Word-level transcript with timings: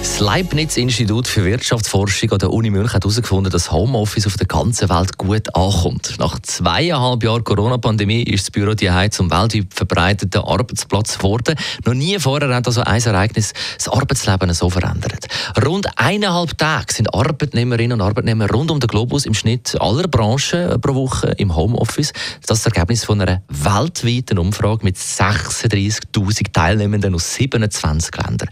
das 0.00 0.18
Leibniz-Institut 0.18 1.28
für 1.28 1.44
Wirtschaftsforschung 1.44 2.32
an 2.32 2.38
der 2.38 2.50
Uni 2.50 2.70
München 2.70 2.94
hat 2.94 3.04
herausgefunden, 3.04 3.52
dass 3.52 3.70
Homeoffice 3.70 4.26
auf 4.26 4.38
der 4.38 4.46
ganzen 4.46 4.88
Welt 4.88 5.18
gut 5.18 5.54
ankommt. 5.54 6.14
Nach 6.18 6.38
zweieinhalb 6.40 7.22
Jahren 7.22 7.44
Corona-Pandemie 7.44 8.22
ist 8.22 8.44
das 8.44 8.50
Büro 8.50 8.72
die 8.72 8.88
zum 9.10 9.30
weltweit 9.30 9.66
verbreiteten 9.74 10.40
Arbeitsplatz 10.40 11.18
geworden. 11.18 11.54
Noch 11.84 11.92
nie 11.92 12.18
vorher 12.18 12.54
hat 12.54 12.66
also 12.66 12.80
ein 12.80 13.02
Ereignis 13.02 13.52
das 13.76 13.88
Arbeitsleben 13.88 14.54
so 14.54 14.70
verändert. 14.70 15.26
Rund 15.62 15.86
eineinhalb 15.96 16.56
Tage 16.56 16.94
sind 16.94 17.12
Arbeitnehmerinnen 17.12 18.00
und 18.00 18.06
Arbeitnehmer 18.06 18.50
rund 18.50 18.70
um 18.70 18.80
den 18.80 18.88
Globus 18.88 19.26
im 19.26 19.34
Schnitt 19.34 19.78
aller 19.80 20.08
Branchen 20.08 20.80
pro 20.80 20.94
Woche 20.94 21.34
im 21.36 21.54
Homeoffice. 21.54 22.12
Das 22.46 22.58
ist 22.58 22.66
das 22.66 22.72
Ergebnis 22.72 23.04
von 23.04 23.20
einer 23.20 23.42
weltweiten 23.48 24.38
Umfrage 24.38 24.82
mit 24.82 24.96
36.000 24.96 26.52
Teilnehmenden 26.52 27.14
aus 27.14 27.34
27 27.34 28.16
Ländern. 28.16 28.48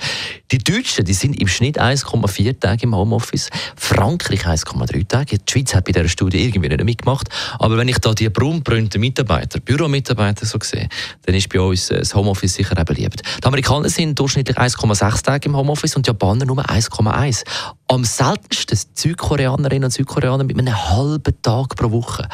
Die 0.51 0.59
Deutschen 0.59 1.07
die 1.07 1.15
sind 1.15 1.38
im 1.39 1.49
Schnitt 1.49 1.81
1,4 1.81 2.61
Tage 2.61 2.85
im 2.85 2.95
Homeoffice, 2.95 3.51
Frankreich 3.77 4.47
1,3 4.47 5.09
Tage. 5.09 5.39
Die 5.39 5.51
Schweiz 5.51 5.75
hat 5.75 5.85
bei 5.85 5.93
dieser 5.93 6.09
Studie 6.09 6.45
irgendwie 6.45 6.69
nicht 6.69 6.85
mitgemacht. 6.85 7.29
Aber 7.59 7.77
wenn 7.77 7.89
ich 7.89 7.99
da 7.99 8.13
die 8.13 8.29
braunbrünten 8.29 9.01
Mitarbeiter, 9.01 9.61
Büromitarbeiter 9.61 10.47
so 10.47 10.59
sehe, 10.63 10.89
dann 11.23 11.35
ist 11.35 11.49
bei 11.49 11.61
uns 11.61 11.91
äh, 11.91 11.99
das 12.01 12.15
Homeoffice 12.15 12.55
sicher 12.55 12.79
auch 12.79 12.85
beliebt. 12.85 13.23
Die 13.43 13.47
Amerikaner 13.47 13.89
sind 13.89 14.19
durchschnittlich 14.19 14.59
1,6 14.59 15.23
Tage 15.23 15.49
im 15.49 15.57
Homeoffice 15.57 15.97
und 15.97 16.07
die 16.07 16.11
Japaner 16.11 16.45
nur 16.45 16.65
1,1. 16.65 17.45
Am 17.89 18.05
seltensten 18.05 18.79
Südkoreanerinnen 18.95 19.85
und 19.85 19.91
Südkoreaner 19.91 20.45
mit 20.45 20.59
einem 20.59 20.89
halben 20.91 21.43
Tag 21.43 21.77
pro 21.77 21.91
Woche. 21.91 22.29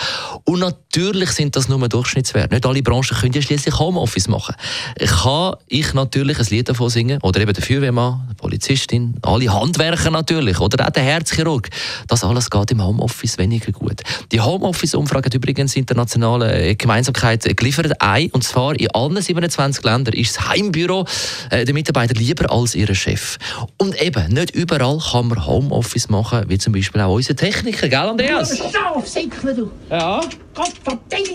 Und 0.46 0.60
natürlich 0.60 1.30
sind 1.30 1.56
das 1.56 1.68
nur 1.68 1.88
Durchschnittswerte. 1.88 2.54
Nicht 2.54 2.66
alle 2.66 2.82
Branchen 2.82 3.16
können 3.16 3.32
ja 3.32 3.40
schließlich 3.40 3.78
Homeoffice 3.78 4.28
machen. 4.28 4.54
Kann 4.98 5.54
ich 5.68 5.94
natürlich 5.94 6.38
ein 6.38 6.46
Lied 6.50 6.68
davon 6.68 6.90
singen, 6.90 7.18
oder 7.22 7.40
eben 7.40 7.52
der 7.52 7.62
Feuerwehrmann, 7.62 8.26
der 8.28 8.34
Polizistin, 8.34 9.14
alle 9.22 9.52
Handwerker 9.52 10.10
natürlich, 10.10 10.60
oder 10.60 10.86
auch 10.86 10.90
der 10.90 11.02
Herzchirurg. 11.02 11.70
Das 12.08 12.24
alles 12.24 12.50
geht 12.50 12.70
im 12.72 12.82
Homeoffice 12.84 13.38
weniger 13.38 13.72
gut. 13.72 14.02
Die 14.32 14.40
Homeoffice-Umfrage 14.40 15.26
hat 15.26 15.34
übrigens 15.34 15.76
internationale 15.76 16.76
Gemeinsamkeit 16.76 17.56
geliefert. 17.56 18.00
Ein, 18.00 18.30
und 18.32 18.44
zwar 18.44 18.78
in 18.78 18.90
allen 18.90 19.20
27 19.20 19.82
Ländern 19.82 20.14
ist 20.14 20.36
das 20.36 20.48
Heimbüro 20.48 21.06
äh, 21.50 21.64
der 21.64 21.72
Mitarbeiter 21.72 22.14
lieber 22.14 22.50
als 22.50 22.74
ihr 22.74 22.94
Chef. 22.94 23.38
Und 23.78 24.00
eben, 24.00 24.32
nicht 24.32 24.54
überall 24.54 24.98
kann 24.98 25.28
man 25.28 25.46
Homeoffice 25.46 26.10
machen, 26.10 26.44
wie 26.48 26.58
zum 26.58 26.74
Beispiel 26.74 27.00
auch 27.00 27.14
unsere 27.14 27.34
Techniker, 27.34 27.88
gell 27.88 27.98
Andreas? 27.98 28.60
Aufsäckeln, 28.94 29.56
du! 29.56 29.70
Ja. 29.90 30.20
Gott 30.20 30.24
verdiene 30.24 30.33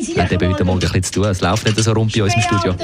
sie! 0.02 0.22
Hat 0.22 0.32
eben 0.32 0.52
heute 0.52 0.64
Morgen 0.64 0.80
ein 0.80 0.80
bisschen 0.80 1.04
zu 1.04 1.12
tun. 1.14 1.26
Es 1.26 1.42
läuft 1.42 1.66
nicht 1.66 1.84
so 1.84 1.92
rund 1.92 2.14
bei 2.14 2.24
uns 2.24 2.34
im 2.36 2.42
Studio. 2.42 2.76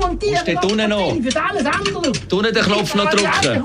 Montieren! 0.00 0.36
steht 0.42 0.64
unten 0.64 0.88
noch? 0.88 1.16
Für 1.22 1.42
alles 1.42 1.66
andere, 1.66 2.02
du! 2.02 2.12
Du 2.28 2.42
nicht 2.42 2.56
den 2.56 2.64
Knopf 2.64 2.94
noch 2.94 3.10
drücken. 3.10 3.62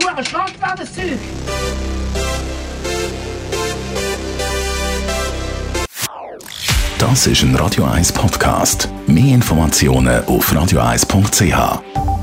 Das 6.98 7.28
ist 7.28 7.44
ein 7.44 7.56
Radio 7.56 7.86
1 7.86 8.12
Podcast. 8.12 8.90
Mehr 9.08 9.36
Informationen 9.36 10.24
auf 10.26 10.52
radio1.ch. 10.52 12.19